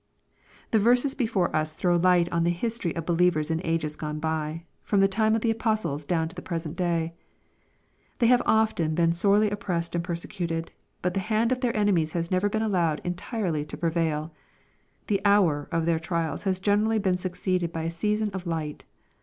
[0.71, 4.17] The verses before us throw light on the history of be lievers in ages gone
[4.17, 7.13] by, from the time of the apostles down to the present day.
[8.17, 10.71] They have often been sorely oppressed and persecuted,
[11.03, 11.77] but the hand of their.
[11.77, 14.33] enemies has never been allowed entirely to prevail.
[15.05, 18.85] The" hour" of their trials has generally been succeeded by a season of light.